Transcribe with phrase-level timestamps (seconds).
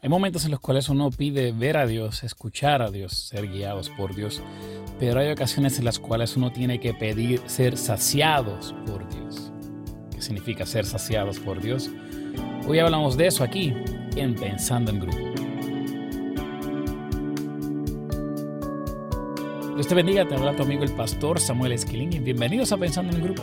[0.00, 3.90] Hay momentos en los cuales uno pide ver a Dios, escuchar a Dios, ser guiados
[3.90, 4.40] por Dios,
[5.00, 9.50] pero hay ocasiones en las cuales uno tiene que pedir ser saciados por Dios.
[10.12, 11.90] ¿Qué significa ser saciados por Dios?
[12.68, 13.74] Hoy hablamos de eso aquí
[14.14, 15.18] en Pensando en Grupo.
[19.74, 23.16] Dios te bendiga, te habla tu amigo el pastor Samuel Esquilín y bienvenidos a Pensando
[23.16, 23.42] en Grupo.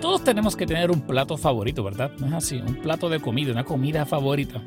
[0.00, 2.10] Todos tenemos que tener un plato favorito, ¿verdad?
[2.18, 4.60] No es así, un plato de comida, una comida favorita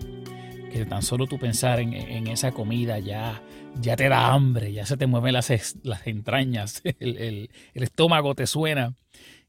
[0.71, 3.41] que tan solo tú pensar en, esa comida ya,
[3.79, 8.95] ya te da hambre, ya se te mueven las, las entrañas, el, estómago te suena.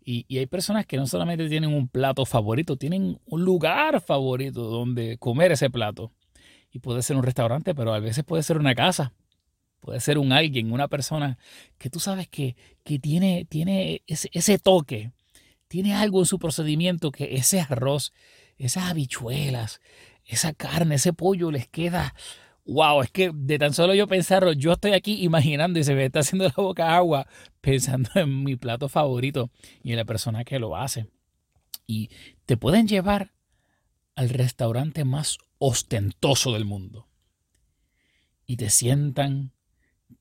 [0.04, 5.18] Y, hay personas que no solamente tienen un plato favorito, tienen un lugar favorito donde
[5.18, 6.12] comer ese plato.
[6.70, 9.12] Y puede ser un restaurante, pero a veces puede ser una casa.
[9.80, 11.38] Puede ser un alguien, una persona
[11.78, 15.12] que tú sabes que, que tiene, tiene ese, ese toque,
[15.68, 18.12] tiene algo en su procedimiento que ese arroz,
[18.56, 19.80] esas habichuelas,
[20.28, 22.14] esa carne, ese pollo les queda.
[22.66, 26.04] Wow, es que de tan solo yo pensarlo, yo estoy aquí imaginando y se me
[26.04, 27.26] está haciendo la boca agua
[27.62, 29.50] pensando en mi plato favorito
[29.82, 31.08] y en la persona que lo hace.
[31.86, 32.10] Y
[32.44, 33.32] te pueden llevar
[34.14, 37.08] al restaurante más ostentoso del mundo.
[38.46, 39.52] Y te sientan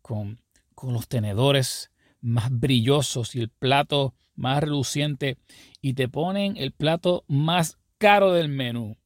[0.02, 0.42] con,
[0.74, 5.38] con los tenedores más brillosos y el plato más reluciente
[5.82, 8.98] y te ponen el plato más caro del menú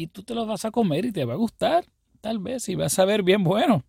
[0.00, 1.84] y tú te lo vas a comer y te va a gustar,
[2.22, 3.84] tal vez, y vas a ver bien bueno.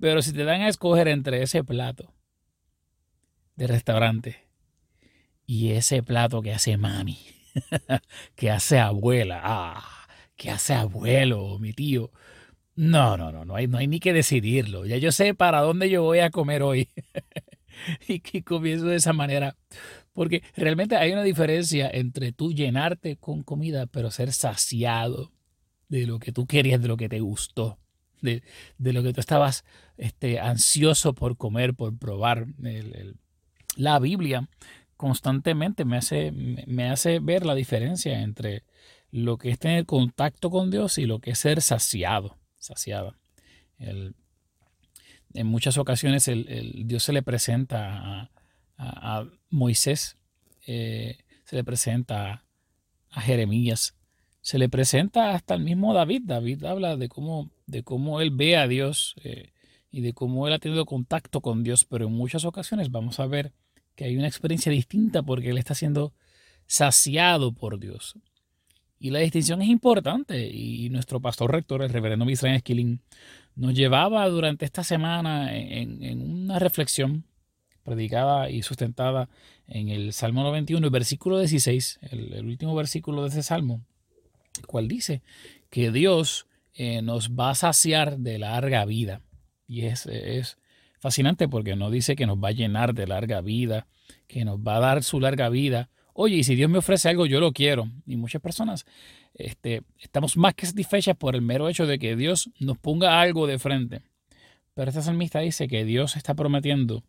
[0.00, 2.14] Pero si te dan a escoger entre ese plato
[3.56, 4.46] de restaurante
[5.44, 7.18] y ese plato que hace mami,
[8.36, 12.10] que hace abuela, ah, que hace abuelo, mi tío.
[12.74, 14.86] No, no, no, no hay, no hay ni que decidirlo.
[14.86, 16.88] Ya yo sé para dónde yo voy a comer hoy.
[18.08, 19.56] y que comienzo de esa manera.
[20.12, 25.32] Porque realmente hay una diferencia entre tú llenarte con comida, pero ser saciado
[25.88, 27.78] de lo que tú querías, de lo que te gustó,
[28.22, 28.42] de,
[28.78, 29.64] lo que tú estabas
[29.98, 32.46] este, ansioso por comer, por probar.
[33.76, 34.48] la Biblia
[34.96, 38.64] constantemente me hace, me hace ver la diferencia entre
[39.10, 43.14] lo que es tener contacto con Dios y lo que es ser saciado, saciado.
[43.78, 44.14] El,
[45.36, 48.30] en muchas ocasiones el, Dios se le presenta
[48.78, 50.16] a, Moisés,
[50.66, 52.44] eh, se le presenta
[53.10, 53.96] a, Jeremías,
[54.40, 56.22] se le presenta hasta el mismo David.
[56.24, 59.52] David habla de cómo, de cómo él ve a Dios eh,
[59.90, 63.26] y de cómo él ha tenido contacto con Dios, pero en muchas ocasiones vamos a
[63.26, 63.52] ver
[63.94, 66.12] que hay una experiencia distinta porque él está siendo
[66.66, 68.14] saciado por Dios.
[68.98, 73.00] Y la distinción es importante y nuestro pastor rector, el reverendo Misraim Esquilín,
[73.56, 77.24] nos llevaba durante esta semana en, una reflexión
[77.82, 79.28] predicada y sustentada
[79.66, 83.82] en el Salmo 91, el versículo 16, el, último versículo de ese salmo,
[84.58, 85.22] el cual dice
[85.70, 89.22] que Dios eh, nos va a saciar de larga vida.
[89.66, 90.58] Y es, es
[91.00, 93.86] fascinante porque no dice que nos va a llenar de larga vida,
[94.26, 97.26] que nos va a dar su larga vida, oye, y si Dios me ofrece algo,
[97.26, 97.88] yo lo quiero.
[98.06, 98.86] Y muchas personas
[99.38, 103.46] este, estamos más que satisfechas por el mero hecho de que Dios nos ponga algo
[103.46, 104.02] de frente.
[104.74, 107.04] Pero esta salmista dice que Dios está prometiendo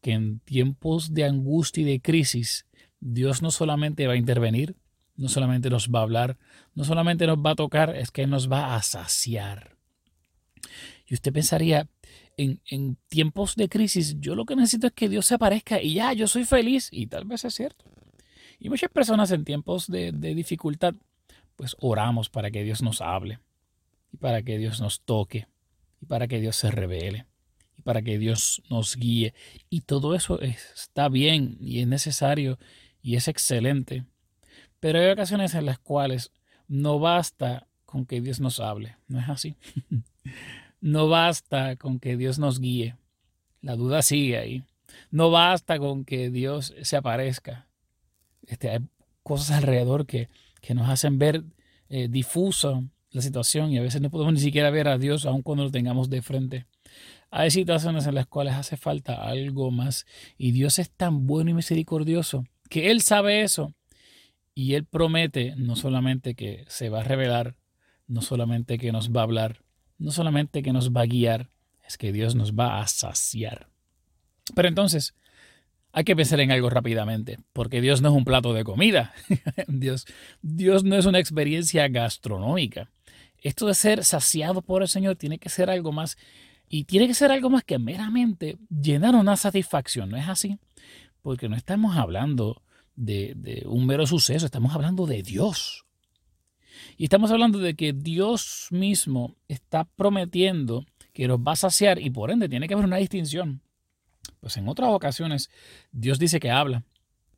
[0.00, 2.66] que en tiempos de angustia y de crisis,
[3.00, 4.76] Dios no solamente va a intervenir,
[5.16, 6.38] no solamente nos va a hablar,
[6.74, 9.76] no solamente nos va a tocar, es que nos va a saciar.
[11.06, 11.88] Y usted pensaría,
[12.36, 15.94] en, en, tiempos de crisis, yo lo que necesito es que Dios se aparezca y
[15.94, 16.88] ya, yo soy feliz.
[16.90, 17.84] Y tal vez es cierto.
[18.58, 20.94] Y muchas personas en tiempos de, dificultad,
[21.56, 23.40] pues oramos para que Dios nos hable
[24.12, 25.46] y para que Dios nos toque
[26.00, 27.26] y para que Dios se revele
[27.76, 29.34] y para que Dios nos guíe.
[29.70, 32.58] Y todo eso está bien y es necesario
[33.02, 34.04] y es excelente.
[34.80, 36.32] Pero hay ocasiones en las cuales
[36.68, 38.96] no basta con que Dios nos hable.
[39.06, 39.56] ¿No es así?
[40.80, 42.96] no basta con que Dios nos guíe.
[43.60, 44.64] La duda sigue ahí.
[45.10, 47.66] No basta con que Dios se aparezca.
[48.46, 48.80] Este, hay
[49.22, 50.28] cosas alrededor que,
[50.72, 51.44] nos hacen ver
[51.90, 55.42] eh, difuso la situación y a veces no podemos ni siquiera ver a Dios aun
[55.42, 56.66] cuando lo tengamos de frente.
[57.30, 60.06] Hay situaciones en las cuales hace falta algo más
[60.38, 63.74] y Dios es tan bueno y misericordioso que Él sabe eso
[64.54, 67.56] y Él promete no solamente que se va a revelar,
[68.06, 69.62] no solamente que nos va a hablar,
[69.98, 71.50] no solamente que nos va a guiar,
[71.86, 73.68] es que Dios nos va a saciar.
[74.54, 75.14] Pero entonces,
[75.96, 79.14] hay que pensar en algo rápidamente, porque Dios no es un plato de comida.
[79.68, 80.06] Dios,
[80.42, 82.90] Dios no es una experiencia gastronómica.
[83.38, 86.18] Esto de ser saciado por el Señor tiene que ser algo más,
[86.68, 90.58] y tiene que ser algo más que meramente llenar una satisfacción, ¿no es así?
[91.22, 92.60] Porque no estamos hablando
[92.96, 95.86] de, de un mero suceso, estamos hablando de Dios.
[96.96, 102.10] Y estamos hablando de que Dios mismo está prometiendo que nos va a saciar y
[102.10, 103.62] por ende tiene que haber una distinción.
[104.44, 105.48] Pues en otras ocasiones
[105.90, 106.82] Dios dice que habla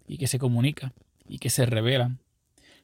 [0.09, 0.93] y que se comunica
[1.29, 2.17] y que se revela.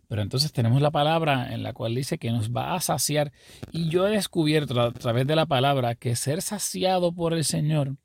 [0.07, 3.33] Pero entonces tenemos la palabra en la cual dice que nos va a saciar.
[3.73, 7.97] Y yo he descubierto a través de la palabra que ser saciado por el Señor,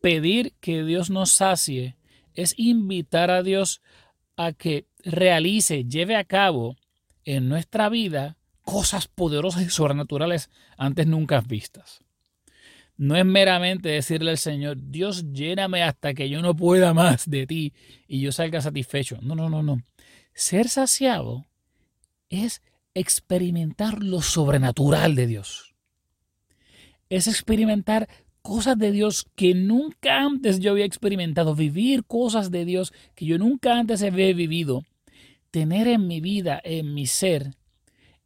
[0.00, 1.96] pedir que Dios nos sacie,
[2.34, 3.82] es invitar a Dios
[4.36, 6.74] a que realice, lleve a cabo
[7.24, 12.00] en nuestra vida cosas poderosas y sobrenaturales antes nunca vistas.
[13.00, 17.46] No es meramente decirle al Señor, Dios, lléname hasta que yo no pueda más de
[17.46, 17.72] ti
[18.06, 19.16] y yo salga satisfecho.
[19.22, 19.82] No, no, no, no.
[20.34, 21.46] Ser saciado
[22.28, 22.60] es
[22.92, 25.74] experimentar lo sobrenatural de Dios.
[27.08, 28.06] Es experimentar
[28.42, 33.38] cosas de Dios que nunca antes yo había experimentado, vivir cosas de Dios que yo
[33.38, 34.84] nunca antes había vivido,
[35.50, 37.54] tener en mi vida, en mi ser,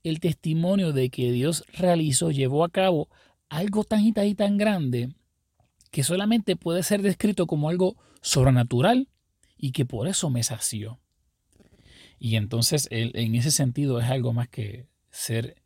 [0.03, 3.09] el testimonio de que Dios realizó, llevó a cabo
[3.55, 5.11] algo tan y tan y tan grande
[5.91, 9.09] que solamente puede ser descrito como algo sobrenatural
[9.57, 10.99] y que por eso me sació.
[12.19, 15.57] Y entonces en ese sentido es algo más que ser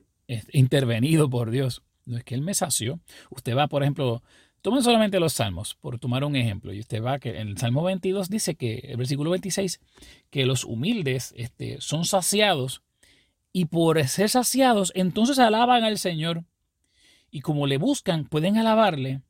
[0.53, 1.83] intervenido por Dios.
[2.05, 3.01] No es que Él me sació.
[3.31, 4.23] Usted va, por ejemplo,
[4.61, 6.75] tomen solamente los salmos, por tomar un ejemplo.
[6.75, 9.81] Y usted va que en el Salmo 22 dice que, el versículo 26,
[10.31, 12.83] que los humildes este, son saciados
[13.53, 16.45] y por ser saciados, entonces alaban al Señor.
[17.31, 19.23] Y como le buscan, pueden alabarle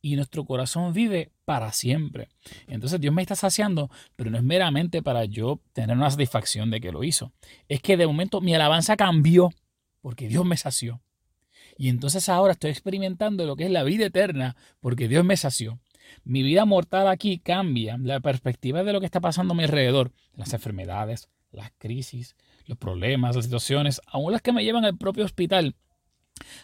[0.00, 2.28] y nuestro corazón vive para siempre.
[2.66, 6.80] Entonces Dios me está saciando, pero no es meramente para yo tener una satisfacción de
[6.80, 7.32] que lo hizo.
[7.68, 9.50] Es que de momento mi alabanza cambió
[10.00, 11.00] porque Dios me sació.
[11.78, 15.78] Y entonces ahora estoy experimentando lo que es la vida eterna porque Dios me sació.
[16.24, 20.12] Mi vida mortal aquí cambia la perspectiva de lo que está pasando a mi alrededor,
[20.34, 25.24] las enfermedades, las crisis, los problemas, las situaciones, aún las que me llevan al propio
[25.24, 25.76] hospital.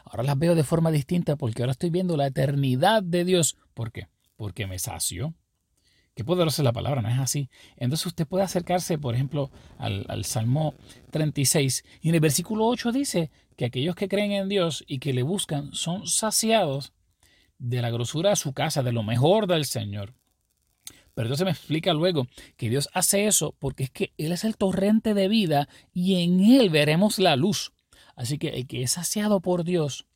[0.05, 3.57] Ahora las veo de forma distinta porque ahora estoy viendo la eternidad de Dios.
[3.75, 4.09] ¿Por qué?
[4.37, 5.35] Porque me sació.
[6.15, 7.49] Qué poderosa es la palabra, ¿no es así?
[7.77, 10.75] Entonces usted puede acercarse, por ejemplo, al, al, Salmo
[11.11, 15.13] 36 y en el versículo 8 dice que aquellos que creen en Dios y que
[15.13, 16.93] le buscan son saciados
[17.59, 20.15] de la grosura de su casa, de lo mejor del Señor.
[21.15, 24.57] Pero entonces me explica luego que Dios hace eso porque es que Él es el
[24.57, 27.73] torrente de vida y en Él veremos la luz.
[28.19, 30.07] Así que el que es saciado por Dios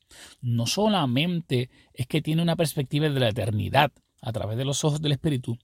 [0.40, 5.00] no solamente es que tiene una perspectiva de la eternidad, a través de los ojos
[5.00, 5.56] del Espíritu,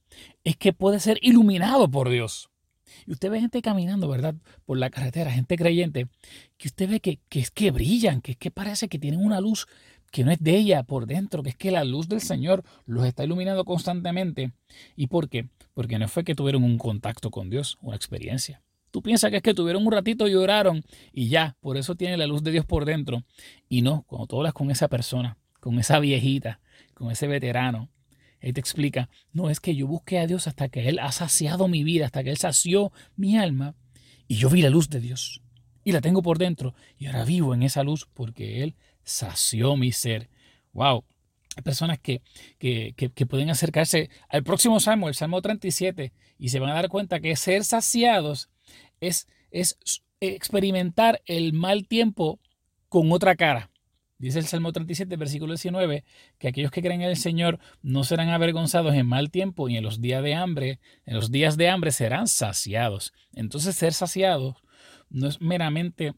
[0.44, 2.49] es que puede ser iluminado por Dios.
[3.06, 4.37] Y usted ve gente caminando, ¿verdad?
[4.64, 6.08] Por la carretera, gente creyente,
[6.56, 9.67] que usted ve que, es que brillan, que es que parece que tienen una luz
[10.11, 13.05] que no es de ella por dentro, que es que la luz del Señor los
[13.05, 14.52] está iluminando constantemente.
[14.96, 15.49] ¿Y por qué?
[15.75, 18.62] Porque no fue que tuvieron un contacto con Dios, una experiencia.
[18.90, 20.82] Tú piensas que es que tuvieron un ratito y oraron
[21.12, 23.25] y ya, por eso tiene la luz de Dios por dentro.
[23.69, 26.61] Y no, cuando tú hablas con esa persona, con esa viejita,
[26.94, 27.90] con ese veterano,
[28.40, 31.69] él te explica, no es que yo busqué a Dios hasta que Él ha saciado
[31.69, 33.75] mi vida, hasta que Él sació mi alma
[34.29, 35.43] y yo vi la luz de Dios
[35.85, 39.90] y la tengo por dentro y ahora vivo en esa luz porque Él sació mi
[39.93, 40.29] ser.
[40.73, 41.05] ¡Wow!
[41.56, 42.23] Hay personas que,
[42.58, 46.88] que, que, pueden acercarse al próximo salmo, el Salmo 37, y se van a dar
[46.88, 48.49] cuenta que ser saciados
[49.00, 49.78] es, es
[50.20, 52.40] experimentar el mal tiempo
[52.88, 53.70] con otra cara.
[54.18, 56.04] Dice el Salmo 37, versículo 19,
[56.38, 59.84] que aquellos que creen en el Señor no serán avergonzados en mal tiempo y en
[59.84, 63.12] los días de hambre, en los días de hambre serán saciados.
[63.32, 64.56] Entonces ser saciados
[65.08, 66.14] no es meramente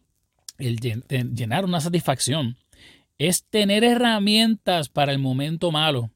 [0.57, 2.57] el llenar una satisfacción,
[3.19, 6.11] es tener herramientas para el momento malo.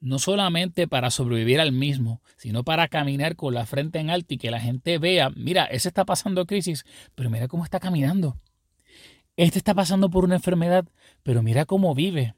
[0.00, 4.38] No solamente para sobrevivir al mismo, sino para caminar con la frente en alto y
[4.38, 8.38] que la gente vea, mira, ese está pasando crisis, pero mira cómo está caminando
[9.38, 10.84] este está pasando por una enfermedad,
[11.22, 12.34] pero mira cómo vive.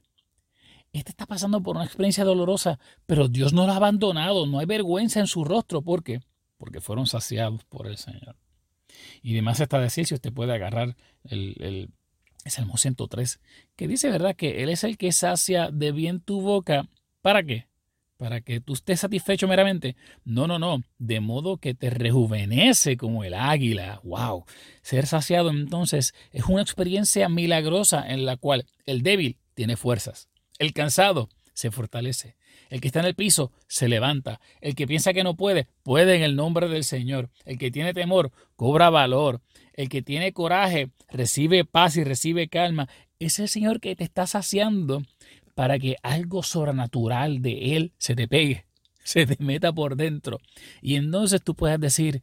[0.93, 4.67] Este está pasando por una experiencia dolorosa, pero Dios no lo ha abandonado, no hay
[4.67, 5.81] vergüenza en su rostro.
[5.81, 6.21] ¿Por qué?
[6.59, 8.37] Porque fueron saciados por el Señor.
[9.23, 11.91] Y además está decir, si usted puede agarrar el, el,
[12.45, 13.41] Salmo 103,
[13.77, 14.37] que dice, ¿verdad?
[14.37, 16.87] Que Él es el que sacia de bien tu boca.
[17.23, 17.71] ¿Para qué?
[18.21, 19.97] para que tú estés satisfecho meramente.
[20.25, 20.83] No, no, no.
[20.99, 23.99] De modo que te rejuvenece como el águila.
[24.05, 24.45] ¡Wow!
[24.83, 30.29] Ser saciado entonces es una experiencia milagrosa en la cual el débil tiene fuerzas.
[30.59, 32.37] El cansado se fortalece.
[32.69, 34.39] El que está en el piso se levanta.
[34.61, 37.31] El que piensa que no puede, puede en el nombre del Señor.
[37.47, 39.41] El que tiene temor, cobra valor.
[39.73, 42.87] El que tiene coraje, recibe paz y recibe calma.
[43.19, 45.03] Es el Señor que te está saciando
[45.61, 48.65] para que algo sobrenatural de Él se te pegue,
[49.05, 50.41] se te meta por dentro.
[50.81, 52.23] Y entonces tú puedas decir,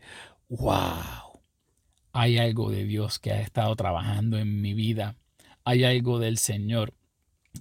[0.50, 1.40] wow,
[2.14, 5.18] hay algo de Dios que ha estado trabajando en mi vida.
[5.66, 6.96] Hay algo del Señor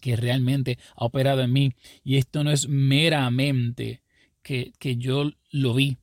[0.01, 1.75] que realmente ha operado en mí.
[2.03, 4.01] Y esto no es meramente
[4.43, 5.99] que, que yo lo vi,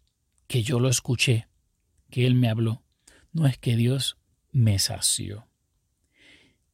[0.46, 1.48] que yo lo escuché,
[2.12, 2.84] que Él me habló.
[3.32, 4.18] No es que Dios
[4.52, 5.48] me sació.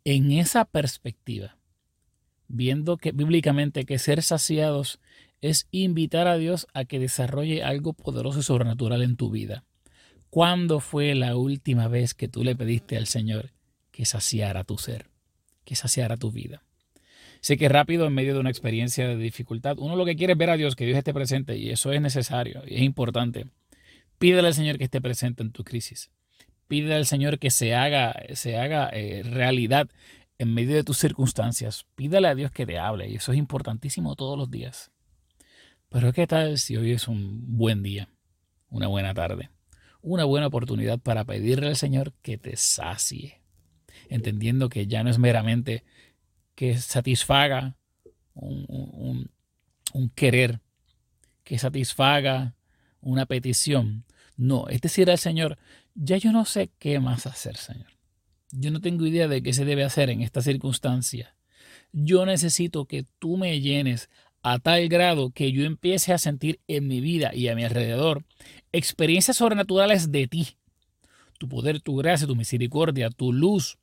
[0.04, 1.59] En esa perspectiva,
[2.50, 5.00] viendo que bíblicamente que ser saciados
[5.42, 9.64] es invitar a Dios a que desarrolle algo poderoso y sobrenatural en tu vida.
[10.30, 13.52] ¿Cuándo fue la última vez que tú le pediste al Señor
[13.92, 15.08] que saciara tu ser,
[15.64, 16.64] que saciara tu vida?
[17.42, 20.40] Sé que rápido en medio de una experiencia de dificultad, uno lo que quiere es
[20.40, 23.46] ver a Dios, que Dios esté presente y eso es necesario y es importante.
[24.18, 26.12] Pídele al Señor que esté presente en tu crisis.
[26.68, 29.88] Pídele al Señor que se haga, se haga eh, realidad
[30.40, 31.86] en medio de tus circunstancias.
[31.94, 34.92] Pídele a Dios que te hable y eso es importantísimo todos los días.
[35.90, 38.10] Pero ¿qué tal si hoy es un buen día,
[38.70, 39.52] una buena tarde?
[40.02, 43.42] una buena oportunidad para pedirle al Señor que te sacie,
[44.10, 45.84] entendiendo que ya no es meramente
[46.56, 47.76] que satisfaga
[48.34, 49.30] un,
[50.16, 50.62] querer,
[51.44, 52.56] que satisfaga
[53.02, 54.06] una petición.
[54.38, 55.58] No, es decir al Señor,
[55.96, 57.92] ya yo no sé qué más hacer, Señor.
[58.52, 61.36] Yo no tengo idea de qué se debe hacer en esta circunstancia.
[61.92, 64.10] Yo necesito que tú me llenes
[64.42, 68.26] a tal grado que yo empiece a sentir en mi vida y a mi alrededor
[68.72, 70.58] experiencias sobrenaturales de ti.
[71.38, 73.78] Tu poder, tu gracia, tu misericordia, tu luz,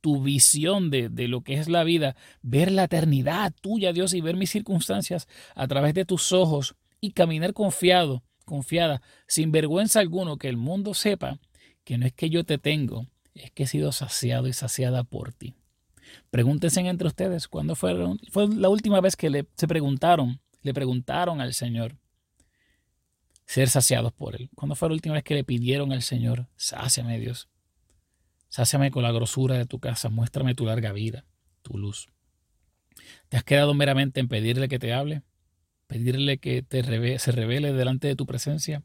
[0.00, 4.20] tu visión de, de, lo que es la vida, ver la eternidad tuya, Dios, y
[4.20, 10.38] ver mis circunstancias a través de tus ojos y caminar confiado, confiada, sin vergüenza alguno,
[10.38, 11.38] que el mundo sepa
[11.84, 15.32] que no es que yo te tengo, es que he sido saciado y saciada por
[15.32, 15.54] ti.
[16.30, 21.54] Pregúntense entre ustedes cuándo fue, la última vez que le, se preguntaron, le preguntaron al
[21.54, 21.96] Señor
[23.46, 24.50] ser saciados por Él.
[24.54, 27.48] ¿Cuándo fue la última vez que le pidieron al Señor, sáciame Dios?
[28.48, 31.24] Sáciame con la grosura de tu casa, muéstrame tu larga vida,
[31.62, 32.08] tu luz.
[33.28, 35.22] ¿Te has quedado meramente en pedirle que te hable?
[35.86, 36.64] ¿Pedirle que
[37.18, 38.82] se revele delante de tu presencia?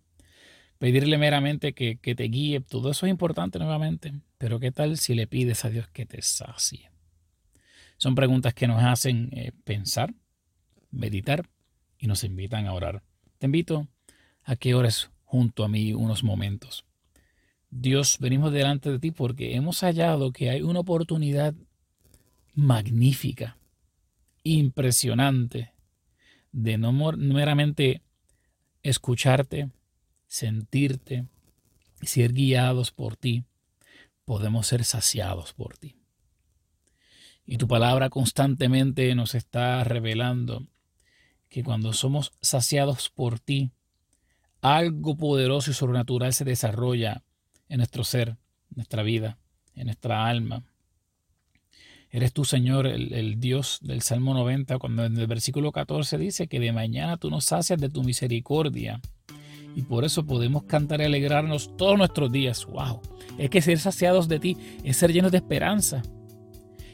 [0.77, 2.60] ¿Pedirle meramente que, que te guíe?
[2.62, 4.13] Todo eso es importante nuevamente.
[4.38, 6.91] Pero ¿qué tal si le pides a Dios que te sacie?
[7.98, 10.13] Son preguntas que nos hacen eh, pensar,
[10.91, 11.50] meditar
[11.98, 13.03] y nos invitan a orar.
[13.38, 13.88] Te invito
[14.44, 16.86] a que ores junto a mí unos momentos.
[17.70, 21.53] Dios, venimos delante de ti porque hemos hallado que hay una oportunidad
[22.53, 23.58] magnífica,
[24.44, 25.74] impresionante,
[26.51, 28.01] de no meramente
[28.82, 29.70] escucharte,
[30.36, 31.27] sentirte,
[32.01, 33.46] ser guiados por ti,
[34.25, 35.96] podemos ser saciados por ti.
[37.46, 40.68] Y tu palabra constantemente nos está revelando
[41.48, 43.72] que cuando somos saciados por ti,
[44.60, 47.24] algo poderoso y sobrenatural se desarrolla
[47.70, 49.38] en nuestro ser, en nuestra vida,
[49.74, 50.63] en nuestra alma.
[52.10, 56.60] Eres tú, Señor, el, Dios del Salmo 90, cuando en el versículo 14 dice que
[56.60, 59.00] de mañana tú nos sacias de tu misericordia.
[59.75, 62.65] Y por eso podemos cantar y alegrarnos todos nuestros días.
[62.65, 63.01] ¡Wow!
[63.38, 66.01] Es que ser saciados de ti es ser llenos de esperanza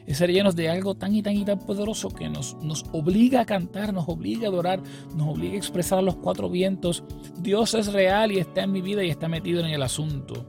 [0.06, 3.42] es ser llenos de algo tan y tan y tan poderoso que nos, nos obliga
[3.42, 4.82] a cantar, nos obliga a adorar,
[5.16, 7.04] nos obliga a expresar a los cuatro vientos.
[7.40, 10.46] Dios es real y está en mi vida y está metido en el asunto.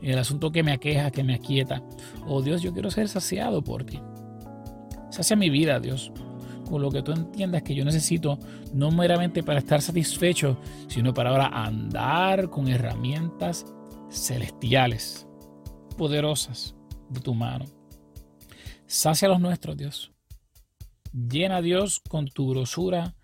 [0.00, 1.82] En el asunto que me aqueja, que me aquieta.
[2.26, 4.00] Oh Dios, yo quiero ser saciado por ti.
[5.10, 6.12] Sacia mi vida, Dios,
[6.68, 8.38] con lo que tú entiendas que yo necesito,
[8.72, 13.66] no meramente para estar satisfecho, sino para ahora andar con herramientas
[14.10, 15.26] celestiales,
[15.96, 16.74] poderosas
[17.08, 17.64] de tu mano.
[18.86, 20.12] Sacia a los nuestros, Dios.
[21.12, 23.14] Llena, Dios, con tu grosura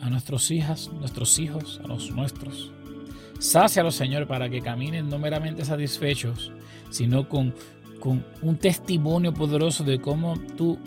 [0.00, 2.72] a nuestros hijas, nuestros hijos, a los nuestros.
[3.38, 6.52] Sácialos, Señor, para que caminen no meramente satisfechos,
[6.90, 7.54] sino con,
[8.00, 10.78] con un testimonio poderoso de cómo tú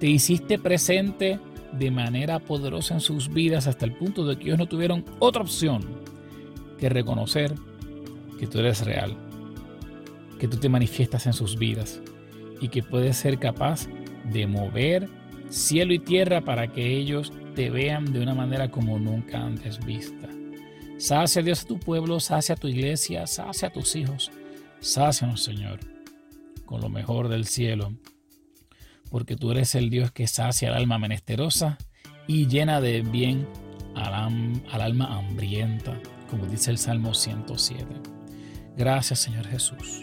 [0.00, 1.38] te hiciste presente
[1.72, 5.42] de manera poderosa en sus vidas hasta el punto de que ellos no tuvieron otra
[5.42, 5.84] opción
[6.78, 7.54] que reconocer
[8.38, 9.16] que tú eres real,
[10.38, 12.00] que tú te manifiestas en sus vidas
[12.60, 13.88] y que puedes ser capaz
[14.32, 15.08] de mover
[15.50, 20.28] cielo y tierra para que ellos te vean de una manera como nunca antes vista.
[20.98, 24.30] Sacia Dios a tu pueblo, sacia a tu iglesia, sacia a tus hijos,
[24.80, 25.80] sácianos Señor
[26.64, 27.94] con lo mejor del cielo,
[29.10, 31.78] porque tú eres el Dios que sacia al alma menesterosa
[32.26, 33.46] y llena de bien
[33.94, 35.98] al, al alma hambrienta,
[36.30, 37.84] como dice el Salmo 107.
[38.76, 40.02] Gracias Señor Jesús.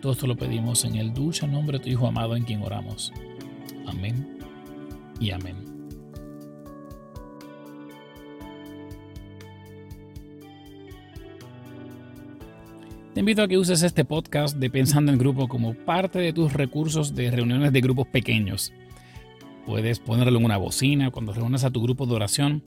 [0.00, 3.12] Todo esto lo pedimos en el dulce nombre de tu Hijo amado en quien oramos.
[3.86, 4.38] Amén
[5.18, 5.73] y amén.
[13.14, 16.52] Te invito a que uses este podcast de Pensando en Grupo como parte de tus
[16.52, 18.72] recursos de reuniones de grupos pequeños.
[19.66, 22.64] Puedes ponerlo en una bocina cuando reúnas a tu grupo de oración,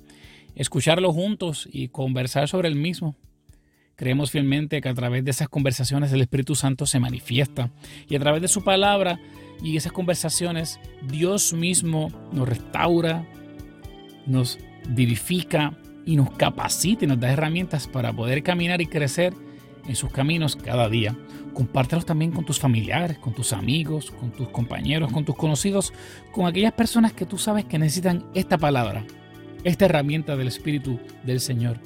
[0.55, 3.17] escucharlo juntos y conversar sobre el mismo.
[3.97, 7.69] Creemos fielmente que a través de esas conversaciones el Espíritu Santo se manifiesta
[8.07, 9.19] y a través de su palabra
[9.61, 13.27] y esas conversaciones Dios mismo nos restaura,
[14.25, 19.33] nos vivifica y nos capacita y nos da herramientas para poder caminar y crecer
[19.87, 21.17] en sus caminos cada día.
[21.53, 25.93] Compártelos también con tus familiares, con tus amigos, con tus compañeros, con tus conocidos,
[26.31, 29.05] con aquellas personas que tú sabes que necesitan esta palabra,
[29.63, 31.79] esta herramienta del Espíritu del Señor,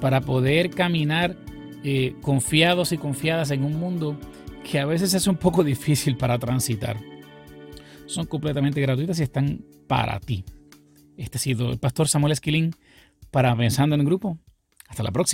[0.00, 1.36] para poder caminar
[1.84, 4.18] eh, confiados y confiadas en un mundo
[4.64, 6.96] que a veces es un poco difícil para transitar.
[8.06, 10.44] Son completamente gratuitas y están para ti.
[11.16, 12.74] Este ha sido el pastor Samuel Esquilín
[13.30, 14.38] para Pensando en Grupo.
[14.88, 15.28] Hasta la próxima.